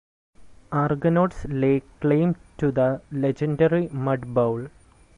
[0.71, 4.67] Argonauts lay claim to the legendary Mud Bowl.